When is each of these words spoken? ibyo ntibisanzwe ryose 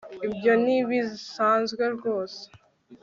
ibyo 0.27 0.51
ntibisanzwe 0.63 1.83
ryose 1.95 2.43